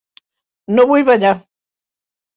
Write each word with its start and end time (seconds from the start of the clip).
No 0.79 0.87
vull 0.93 1.05
ballar. 1.11 1.35